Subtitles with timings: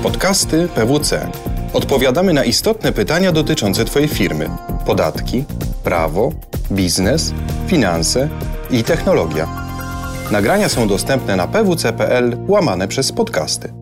[0.00, 1.30] Podcasty PWC.
[1.72, 4.50] Odpowiadamy na istotne pytania dotyczące Twojej firmy:
[4.86, 5.44] podatki,
[5.84, 6.32] prawo,
[6.70, 7.32] biznes,
[7.66, 8.28] finanse
[8.70, 9.48] i technologia.
[10.30, 13.72] Nagrania są dostępne na pwc.pl łamane przez podcasty.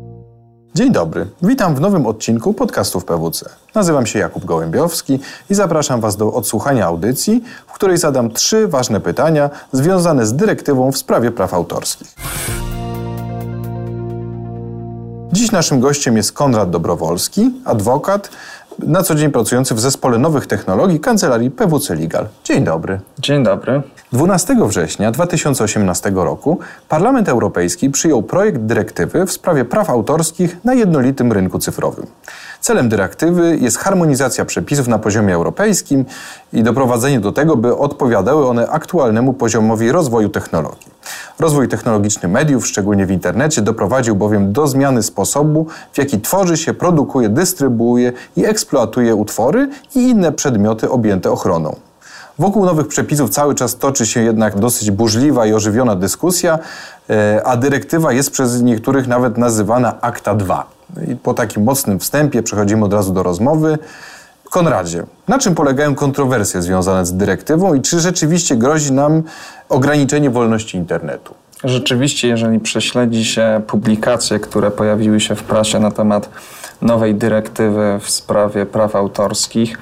[0.75, 3.51] Dzień dobry, witam w nowym odcinku podcastów PWC.
[3.75, 5.21] Nazywam się Jakub Gołębiowski
[5.51, 10.93] i zapraszam Was do odsłuchania audycji, w której zadam trzy ważne pytania związane z dyrektywą
[10.93, 12.15] w sprawie praw autorskich.
[15.33, 18.31] Dziś naszym gościem jest Konrad Dobrowolski, adwokat,
[18.79, 22.27] na co dzień pracujący w Zespole Nowych Technologii Kancelarii PWC Legal.
[22.45, 23.01] Dzień dobry.
[23.19, 23.83] Dzień dobry.
[24.13, 26.59] 12 września 2018 roku
[26.89, 32.07] Parlament Europejski przyjął projekt dyrektywy w sprawie praw autorskich na jednolitym rynku cyfrowym.
[32.61, 36.05] Celem dyrektywy jest harmonizacja przepisów na poziomie europejskim
[36.53, 40.90] i doprowadzenie do tego, by odpowiadały one aktualnemu poziomowi rozwoju technologii.
[41.41, 46.75] Rozwój technologiczny mediów, szczególnie w internecie, doprowadził bowiem do zmiany sposobu, w jaki tworzy się,
[46.75, 51.77] produkuje, dystrybuuje i eksploatuje utwory i inne przedmioty objęte ochroną.
[52.39, 56.59] Wokół nowych przepisów cały czas toczy się jednak dosyć burzliwa i ożywiona dyskusja,
[57.11, 60.67] e, a dyrektywa jest przez niektórych nawet nazywana Akta 2.
[61.09, 63.79] I po takim mocnym wstępie przechodzimy od razu do rozmowy.
[64.51, 69.23] Konradzie, na czym polegają kontrowersje związane z dyrektywą i czy rzeczywiście grozi nam
[69.69, 71.35] ograniczenie wolności internetu?
[71.65, 76.31] Rzeczywiście, jeżeli prześledzi się publikacje, które pojawiły się w prasie na temat
[76.83, 79.79] nowej dyrektywy w sprawie praw autorskich,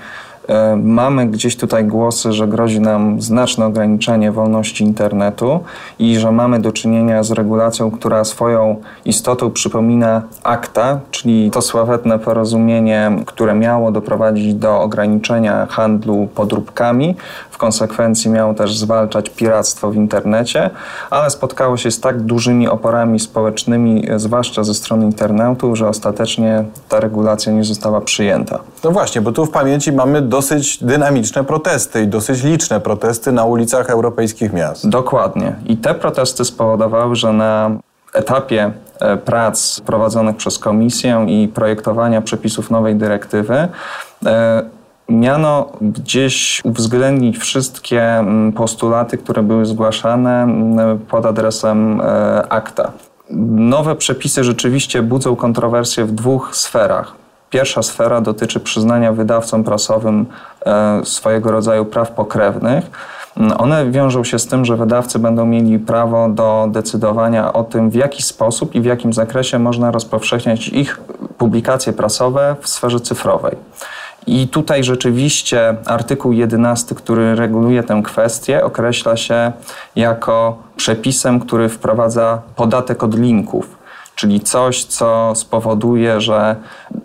[0.82, 5.60] mamy gdzieś tutaj głosy, że grozi nam znaczne ograniczenie wolności internetu
[5.98, 12.18] i że mamy do czynienia z regulacją, która swoją istotą przypomina akta, czyli to sławetne
[12.18, 17.16] porozumienie, które miało doprowadzić do ograniczenia handlu podróbkami,
[17.50, 20.70] w konsekwencji miało też zwalczać piractwo w internecie,
[21.10, 27.00] ale spotkało się z tak dużymi oporami społecznymi, zwłaszcza ze strony internetu, że ostatecznie ta
[27.00, 28.58] regulacja nie została przyjęta.
[28.84, 33.44] No właśnie, bo tu w pamięci mamy dosyć dynamiczne protesty i dosyć liczne protesty na
[33.44, 34.88] ulicach europejskich miast.
[34.88, 35.54] Dokładnie.
[35.66, 37.70] I te protesty spowodowały, że na
[38.14, 43.68] etapie e, prac prowadzonych przez Komisję i projektowania przepisów nowej dyrektywy
[44.26, 44.62] e,
[45.08, 48.24] miano gdzieś uwzględnić wszystkie
[48.56, 50.48] postulaty, które były zgłaszane
[51.08, 52.04] pod adresem e,
[52.48, 52.92] akta.
[53.56, 57.27] Nowe przepisy rzeczywiście budzą kontrowersje w dwóch sferach.
[57.50, 60.26] Pierwsza sfera dotyczy przyznania wydawcom prasowym
[60.66, 62.90] e, swojego rodzaju praw pokrewnych.
[63.36, 67.90] Mm, one wiążą się z tym, że wydawcy będą mieli prawo do decydowania o tym,
[67.90, 71.00] w jaki sposób i w jakim zakresie można rozpowszechniać ich
[71.38, 73.56] publikacje prasowe w sferze cyfrowej.
[74.26, 79.52] I tutaj rzeczywiście artykuł 11, który reguluje tę kwestię, określa się
[79.96, 83.77] jako przepisem, który wprowadza podatek od linków
[84.18, 86.56] czyli coś, co spowoduje, że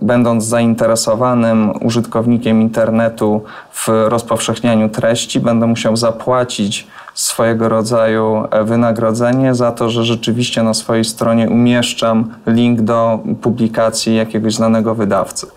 [0.01, 3.41] będąc zainteresowanym użytkownikiem internetu
[3.71, 11.05] w rozpowszechnianiu treści, będę musiał zapłacić swojego rodzaju wynagrodzenie za to, że rzeczywiście na swojej
[11.05, 15.47] stronie umieszczam link do publikacji jakiegoś znanego wydawcy.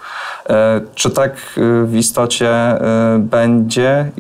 [0.48, 4.10] E, czy tak e, w istocie e, będzie?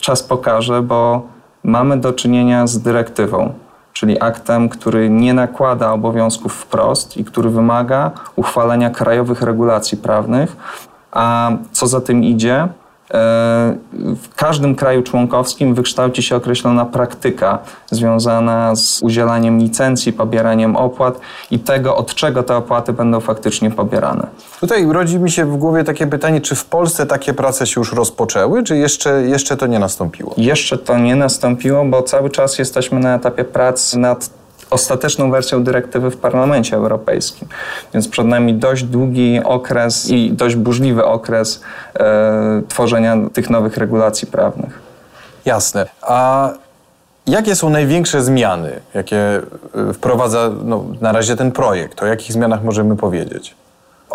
[0.00, 1.22] Czas pokaże, bo
[1.64, 3.65] mamy do czynienia z dyrektywą
[3.96, 10.56] czyli aktem, który nie nakłada obowiązków wprost i który wymaga uchwalenia krajowych regulacji prawnych,
[11.12, 12.68] a co za tym idzie,
[13.10, 17.58] w każdym kraju członkowskim wykształci się określona praktyka
[17.90, 24.26] związana z udzielaniem licencji, pobieraniem opłat i tego, od czego te opłaty będą faktycznie pobierane.
[24.60, 27.92] Tutaj rodzi mi się w głowie takie pytanie, czy w Polsce takie prace się już
[27.92, 30.34] rozpoczęły, czy jeszcze, jeszcze to nie nastąpiło?
[30.36, 34.30] Jeszcze to nie nastąpiło, bo cały czas jesteśmy na etapie prac nad
[34.70, 37.48] ostateczną wersją dyrektywy w Parlamencie Europejskim.
[37.94, 41.60] Więc przed nami dość długi okres i dość burzliwy okres
[41.94, 44.78] e, tworzenia tych nowych regulacji prawnych.
[45.44, 45.86] Jasne.
[46.02, 46.50] A
[47.26, 52.02] jakie są największe zmiany, jakie e, wprowadza no, na razie ten projekt?
[52.02, 53.54] O jakich zmianach możemy powiedzieć?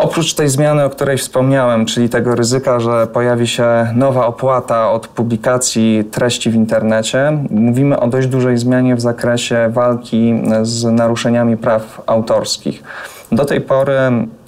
[0.01, 5.07] Oprócz tej zmiany, o której wspomniałem, czyli tego ryzyka, że pojawi się nowa opłata od
[5.07, 12.01] publikacji treści w internecie, mówimy o dość dużej zmianie w zakresie walki z naruszeniami praw
[12.05, 12.83] autorskich.
[13.31, 13.97] Do tej pory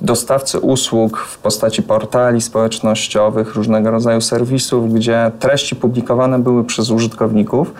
[0.02, 7.74] dostawcy usług w postaci portali społecznościowych, różnego rodzaju serwisów, gdzie treści publikowane były przez użytkowników,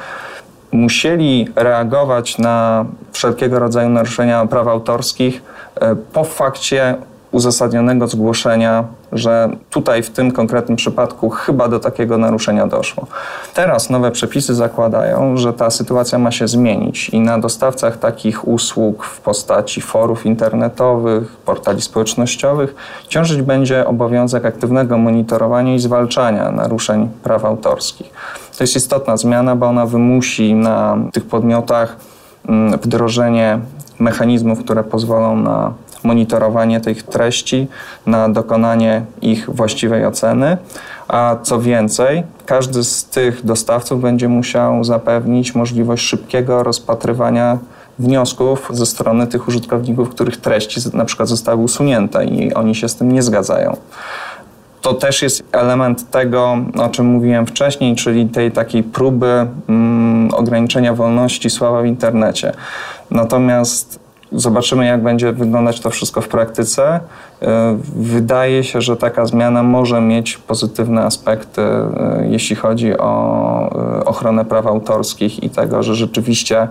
[0.72, 5.42] musieli reagować na wszelkiego rodzaju naruszenia praw autorskich
[5.76, 6.96] e, po fakcie
[7.34, 13.08] uzasadnionego zgłoszenia, że tutaj w tym konkretnym przypadku chyba do takiego naruszenia doszło.
[13.54, 19.06] Teraz nowe przepisy zakładają, że ta sytuacja ma się zmienić i na dostawcach takich usług
[19.06, 22.76] w postaci forów internetowych, portali społecznościowych
[23.08, 28.10] ciążyć będzie obowiązek aktywnego monitorowania i zwalczania naruszeń praw autorskich.
[28.58, 31.96] To jest istotna zmiana, bo ona wymusi na tych podmiotach
[32.48, 33.60] mm, wdrożenie
[34.00, 37.68] mechanizmów, które pozwolą na monitorowanie tych treści,
[38.06, 40.58] na dokonanie ich właściwej oceny.
[41.08, 47.58] A co więcej, każdy z tych dostawców będzie musiał zapewnić możliwość szybkiego rozpatrywania
[48.00, 52.96] wniosków ze strony tych użytkowników, których treści na przykład zostały usunięte i oni się z
[52.96, 53.78] tym nie zgadzają
[54.84, 60.94] to też jest element tego, o czym mówiłem wcześniej, czyli tej takiej próby mm, ograniczenia
[60.94, 62.54] wolności słowa w internecie.
[63.12, 64.00] Natomiast
[64.34, 67.00] Zobaczymy, jak będzie wyglądać to wszystko w praktyce.
[67.42, 74.06] E, wydaje się, że taka zmiana może mieć pozytywne aspekty, e, jeśli chodzi o e,
[74.06, 76.68] ochronę praw autorskich i tego, że rzeczywiście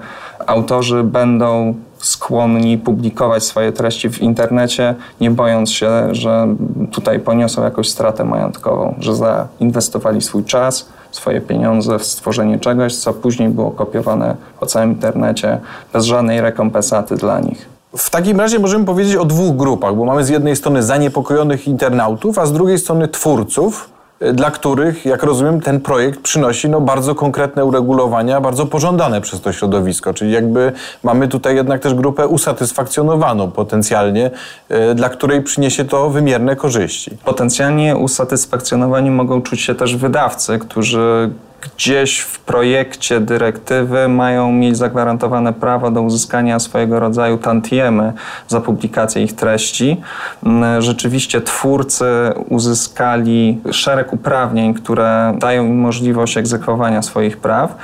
[0.46, 6.56] autorzy będą skłonni publikować swoje treści w internecie, nie bojąc się, że
[6.92, 13.12] tutaj poniosą jakąś stratę majątkową, że zainwestowali swój czas, swoje pieniądze w stworzenie czegoś, co
[13.12, 15.58] później było kopiowane po całym internecie
[15.92, 17.68] bez żadnej rekompensaty dla nich.
[17.96, 22.38] W takim razie możemy powiedzieć o dwóch grupach, bo mamy z jednej strony zaniepokojonych internautów,
[22.38, 23.90] a z drugiej strony twórców,
[24.32, 29.52] dla których, jak rozumiem, ten projekt przynosi no, bardzo konkretne uregulowania, bardzo pożądane przez to
[29.52, 30.14] środowisko.
[30.14, 30.72] Czyli jakby
[31.02, 34.30] mamy tutaj jednak też grupę usatysfakcjonowaną potencjalnie,
[34.68, 37.10] e, dla której przyniesie to wymierne korzyści.
[37.24, 41.30] Potencjalnie usatysfakcjonowani mogą czuć się też wydawcy, którzy
[41.62, 48.12] gdzieś w projekcie dyrektywy mają mieć zagwarantowane prawo do uzyskania swojego rodzaju tantiemy
[48.48, 50.00] za publikację ich treści.
[50.46, 52.04] Mm, rzeczywiście twórcy
[52.48, 57.76] uzyskali szereg uprawnień, które dają im możliwość egzekwowania swoich praw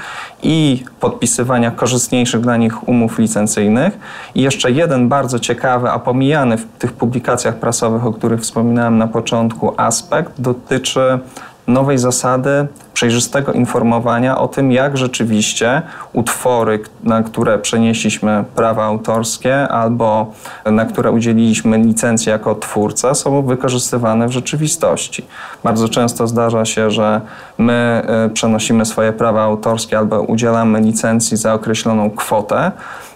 [0.42, 3.98] i podpisywania korzystniejszych dla nich umów licencyjnych.
[4.34, 9.06] I jeszcze jeden bardzo ciekawy, a pomijany w tych publikacjach prasowych, o których wspominałem na
[9.06, 11.18] początku, aspekt dotyczy
[11.68, 15.82] nowej zasady przejrzystego informowania o tym, jak rzeczywiście
[16.12, 20.32] utwory, na które przenieśliśmy prawa autorskie albo
[20.64, 25.26] na które udzieliliśmy licencji jako twórca, są wykorzystywane w rzeczywistości.
[25.64, 27.20] Bardzo często zdarza się, że
[27.58, 32.72] my e, przenosimy swoje prawa autorskie albo udzielamy licencji za określoną kwotę,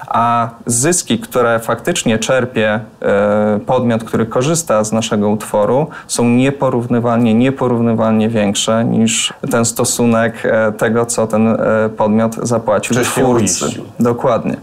[0.08, 8.28] a zyski, które faktycznie czerpie e, podmiot, który korzysta z naszego utworu, są nieporównywalnie, nieporównywalnie
[8.28, 11.56] większe niż ten stosunek e, tego, co ten e,
[11.96, 13.66] podmiot zapłacił twórcy.
[14.00, 14.56] Dokładnie.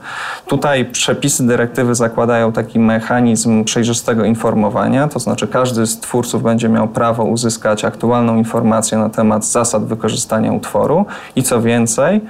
[0.47, 6.87] Tutaj przepisy dyrektywy zakładają taki mechanizm przejrzystego informowania, to znaczy każdy z twórców będzie miał
[6.87, 11.05] prawo uzyskać aktualną informację na temat zasad wykorzystania utworu
[11.35, 12.21] i co więcej,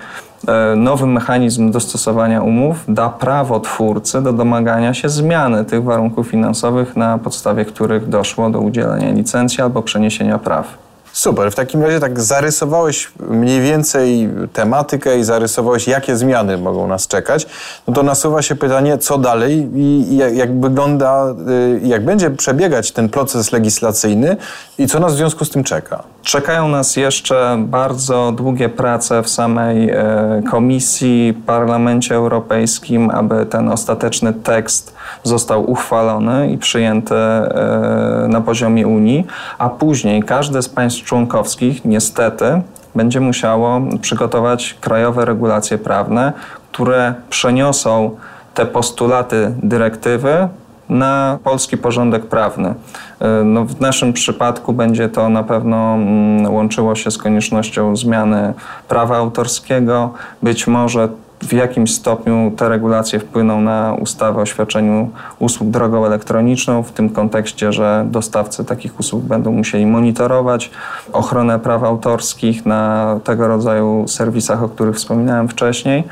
[0.75, 7.17] nowy mechanizm dostosowania umów da prawo twórcy do domagania się zmiany tych warunków finansowych, na
[7.17, 10.88] podstawie których doszło do udzielenia licencji albo przeniesienia praw.
[11.19, 17.07] Super, w takim razie tak zarysowałeś mniej więcej tematykę i zarysowałeś, jakie zmiany mogą nas
[17.07, 17.47] czekać.
[17.87, 23.09] No to nasuwa się pytanie, co dalej i jak, wygląda, y, jak będzie przebiegać ten
[23.09, 24.37] proces legislacyjny
[24.77, 26.03] i co nas w związku z tym czeka?
[26.23, 34.33] Czekają nas jeszcze bardzo długie prace w samej e, Komisji, Parlamencie Europejskim, aby ten ostateczny
[34.33, 41.85] tekst został uchwalony i przyjęty e, na poziomie Unii, a później każde z państw członkowskich
[41.85, 42.61] niestety
[42.95, 46.33] będzie musiało przygotować krajowe regulacje prawne,
[46.71, 48.17] które przeniosą
[48.53, 50.47] te postulaty dyrektywy
[50.89, 52.73] na polski porządek prawny.
[53.19, 58.53] E, no, w naszym przypadku będzie to na pewno mm, łączyło się z koniecznością zmiany
[58.87, 60.13] prawa autorskiego,
[60.43, 61.09] być może
[61.41, 67.09] w jakim stopniu te regulacje wpłyną na ustawę o świadczeniu usług drogą elektroniczną, w tym
[67.09, 70.71] kontekście, że dostawcy takich usług będą musieli monitorować
[71.13, 76.03] ochronę praw autorskich na tego rodzaju serwisach, o których wspominałem wcześniej.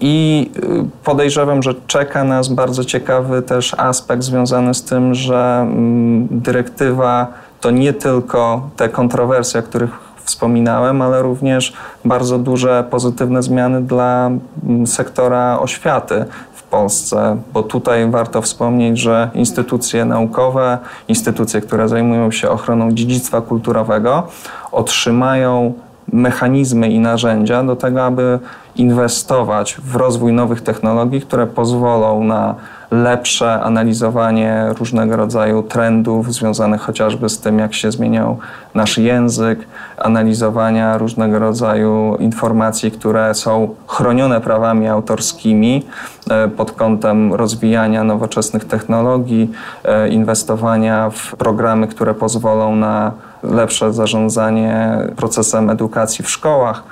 [0.00, 6.28] I y, podejrzewam, że czeka nas bardzo ciekawy też aspekt związany z tym, że mm,
[6.30, 7.26] dyrektywa
[7.60, 11.72] to nie tylko te kontrowersje, o których wspominałem, ale również
[12.04, 14.30] bardzo duże pozytywne zmiany dla
[14.66, 20.78] mm, sektora oświaty w Polsce, bo tutaj warto wspomnieć, że instytucje naukowe,
[21.08, 24.22] instytucje, które zajmują się ochroną dziedzictwa kulturowego,
[24.72, 25.72] otrzymają
[26.12, 28.38] mechanizmy i narzędzia do tego, aby
[28.76, 32.54] inwestować w rozwój nowych technologii, które pozwolą na
[32.90, 38.38] lepsze analizowanie różnego rodzaju trendów związanych chociażby z tym, jak się zmieniał
[38.74, 39.58] nasz język,
[39.98, 45.86] analizowania różnego rodzaju informacji, które są chronione prawami autorskimi
[46.30, 49.50] e, pod kątem rozwijania nowoczesnych technologii,
[49.84, 53.12] e, inwestowania w programy, które pozwolą na
[53.42, 56.82] lepsze zarządzanie procesem edukacji w szkołach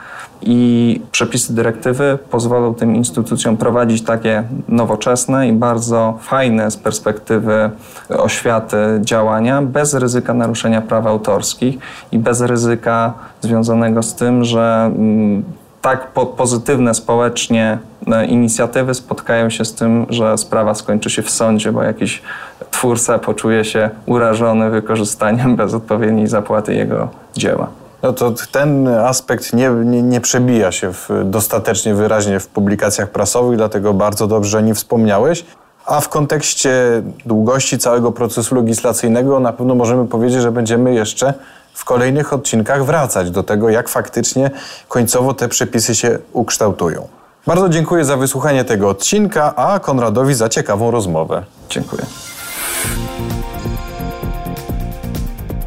[0.47, 7.71] i przepisy dyrektywy pozwolą tym instytucjom prowadzić takie nowoczesne i bardzo fajne z perspektywy
[8.09, 11.79] oświaty działania bez ryzyka naruszenia praw autorskich
[12.13, 15.45] i bez ryzyka związanego z tym, że mm,
[15.83, 21.31] tak po pozytywne społecznie e, inicjatywy spotkają się z tym, że sprawa skończy się w
[21.31, 22.23] sądzie, bo jakiś
[22.71, 27.84] twórca poczuje się urażony wykorzystaniem bez odpowiedniej zapłaty jego dzieła.
[28.05, 33.57] No to ten aspekt nie, nie, nie przebija się w, dostatecznie wyraźnie w publikacjach prasowych,
[33.57, 35.45] dlatego bardzo dobrze o nim wspomniałeś.
[35.87, 41.35] A w kontekście długości całego procesu legislacyjnego na pewno możemy powiedzieć, że będziemy jeszcze
[41.75, 44.51] w kolejnych odcinkach wracać do tego, jak faktycznie
[44.89, 47.09] końcowo te przepisy się ukształtują.
[47.47, 51.45] Bardzo dziękuję za wysłuchanie tego odcinka, a Konradowi za ciekawą rozmowę.
[51.69, 52.03] Dziękuję.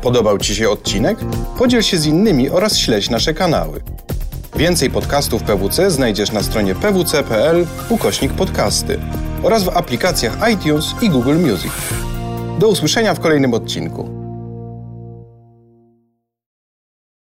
[0.07, 1.17] Podobał Ci się odcinek?
[1.57, 3.81] Podziel się z innymi oraz śledź nasze kanały.
[4.55, 8.99] Więcej podcastów PWC znajdziesz na stronie pwc.pl ukośnik podcasty
[9.43, 11.71] oraz w aplikacjach iTunes i Google Music.
[12.59, 14.16] Do usłyszenia w kolejnym odcinku.